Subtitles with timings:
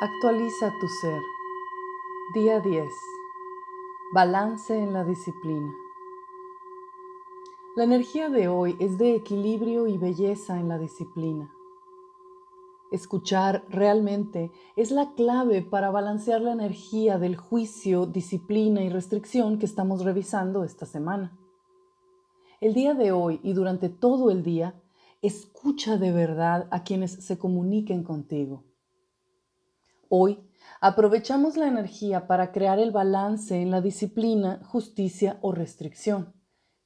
[0.00, 1.20] Actualiza tu ser.
[2.32, 2.84] Día 10.
[4.14, 5.74] Balance en la disciplina.
[7.74, 11.52] La energía de hoy es de equilibrio y belleza en la disciplina.
[12.92, 19.66] Escuchar realmente es la clave para balancear la energía del juicio, disciplina y restricción que
[19.66, 21.36] estamos revisando esta semana.
[22.60, 24.80] El día de hoy y durante todo el día,
[25.22, 28.62] escucha de verdad a quienes se comuniquen contigo
[30.10, 30.38] Hoy
[30.80, 36.32] aprovechamos la energía para crear el balance en la disciplina, justicia o restricción,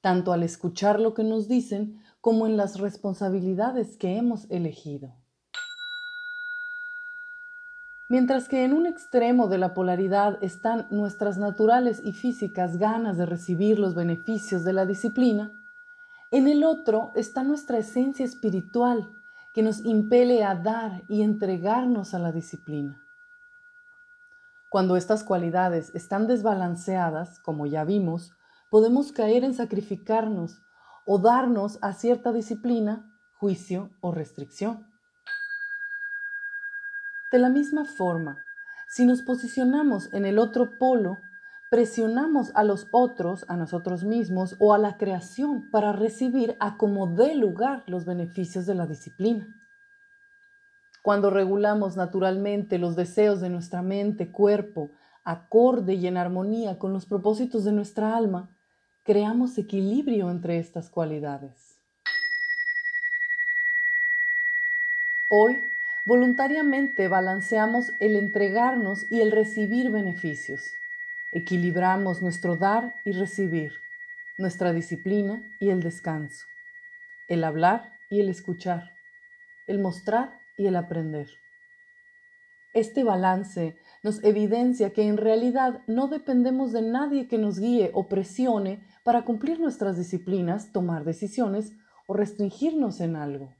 [0.01, 5.15] tanto al escuchar lo que nos dicen como en las responsabilidades que hemos elegido.
[8.09, 13.27] Mientras que en un extremo de la polaridad están nuestras naturales y físicas ganas de
[13.27, 15.53] recibir los beneficios de la disciplina,
[16.33, 19.09] en el otro está nuestra esencia espiritual
[19.55, 23.03] que nos impele a dar y entregarnos a la disciplina.
[24.73, 28.33] Cuando estas cualidades están desbalanceadas, como ya vimos,
[28.71, 30.63] podemos caer en sacrificarnos
[31.05, 33.05] o darnos a cierta disciplina,
[33.39, 34.87] juicio o restricción.
[37.31, 38.39] De la misma forma,
[38.89, 41.19] si nos posicionamos en el otro polo,
[41.71, 47.09] presionamos a los otros, a nosotros mismos o a la creación para recibir a como
[47.09, 49.55] dé lugar los beneficios de la disciplina.
[51.03, 54.91] Cuando regulamos naturalmente los deseos de nuestra mente, cuerpo,
[55.25, 58.57] acorde y en armonía con los propósitos de nuestra alma,
[59.05, 61.81] creamos equilibrio entre estas cualidades.
[65.29, 65.73] Hoy,
[66.07, 70.77] voluntariamente balanceamos el entregarnos y el recibir beneficios.
[71.33, 73.73] Equilibramos nuestro dar y recibir,
[74.39, 76.47] nuestra disciplina y el descanso,
[77.27, 78.91] el hablar y el escuchar,
[79.67, 81.29] el mostrar y el aprender.
[82.75, 88.09] Este balance nos evidencia que en realidad no dependemos de nadie que nos guíe o
[88.09, 91.73] presione para cumplir nuestras disciplinas, tomar decisiones
[92.07, 93.55] o restringirnos en algo.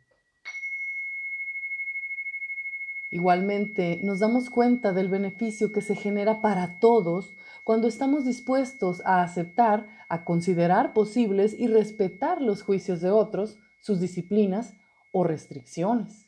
[3.11, 7.31] Igualmente, nos damos cuenta del beneficio que se genera para todos
[7.63, 14.01] cuando estamos dispuestos a aceptar, a considerar posibles y respetar los juicios de otros, sus
[14.01, 14.75] disciplinas
[15.13, 16.22] o restricciones.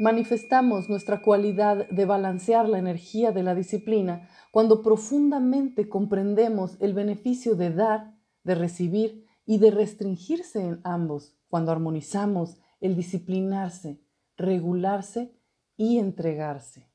[0.00, 7.56] Manifestamos nuestra cualidad de balancear la energía de la disciplina cuando profundamente comprendemos el beneficio
[7.56, 8.14] de dar,
[8.44, 14.00] de recibir y de restringirse en ambos, cuando armonizamos el disciplinarse,
[14.36, 15.34] regularse
[15.76, 16.88] y entregarse.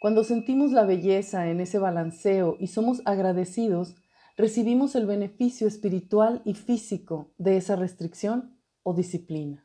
[0.00, 3.94] Cuando sentimos la belleza en ese balanceo y somos agradecidos,
[4.36, 9.64] recibimos el beneficio espiritual y físico de esa restricción o disciplina.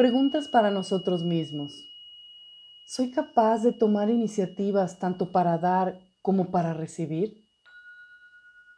[0.00, 1.86] Preguntas para nosotros mismos.
[2.86, 7.44] ¿Soy capaz de tomar iniciativas tanto para dar como para recibir?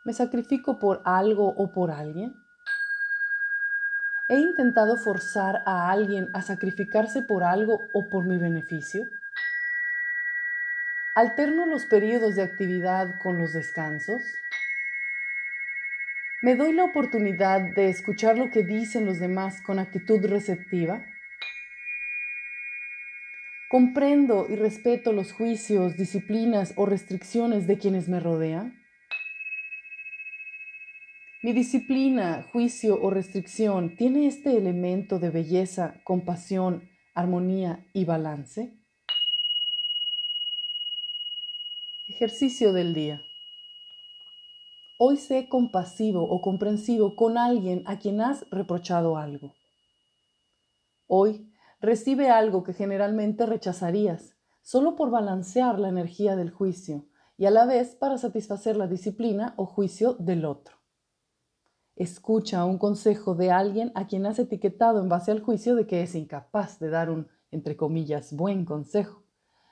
[0.04, 2.34] ¿Me sacrifico por algo o por alguien?
[4.28, 9.08] ¿He intentado forzar a alguien a sacrificarse por algo o por mi beneficio?
[11.14, 14.22] ¿Alterno los periodos de actividad con los descansos?
[16.42, 21.06] ¿Me doy la oportunidad de escuchar lo que dicen los demás con actitud receptiva?
[23.72, 28.74] ¿Comprendo y respeto los juicios, disciplinas o restricciones de quienes me rodean?
[31.42, 38.78] ¿Mi disciplina, juicio o restricción tiene este elemento de belleza, compasión, armonía y balance?
[42.08, 43.22] Ejercicio del día.
[44.98, 49.54] Hoy sé compasivo o comprensivo con alguien a quien has reprochado algo.
[51.06, 51.51] Hoy
[51.82, 57.06] recibe algo que generalmente rechazarías, solo por balancear la energía del juicio
[57.36, 60.76] y a la vez para satisfacer la disciplina o juicio del otro.
[61.96, 66.02] Escucha un consejo de alguien a quien has etiquetado en base al juicio de que
[66.02, 69.24] es incapaz de dar un, entre comillas, buen consejo.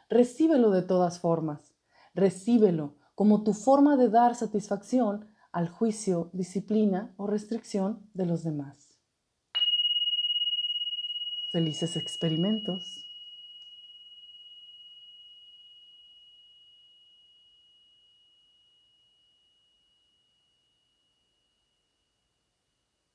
[0.09, 1.75] Recíbelo de todas formas.
[2.13, 8.90] Recíbelo como tu forma de dar satisfacción al juicio, disciplina o restricción de los demás.
[11.53, 13.05] Felices experimentos.